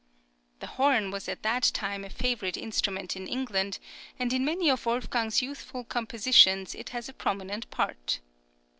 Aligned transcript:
The 0.61 0.65
horn 0.65 1.11
was 1.11 1.29
at 1.29 1.43
that 1.43 1.69
time 1.75 2.03
a 2.03 2.09
favourite 2.09 2.57
instrument 2.57 3.15
in 3.15 3.27
England, 3.27 3.77
and 4.17 4.33
in 4.33 4.43
many 4.43 4.67
of 4.67 4.87
Wolfgang's 4.87 5.43
youthful 5.43 5.83
compositions 5.83 6.73
it 6.73 6.89
has 6.89 7.07
a 7.07 7.13
prominent 7.13 7.69
part. 7.69 8.19